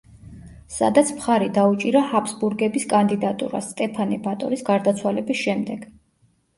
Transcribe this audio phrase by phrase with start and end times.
[0.75, 5.91] სადაც მხარი დაუჭირა ჰაბსბურგების კანდიდატურას სტეფანე ბატორის გარდაცვალების შემდეგ.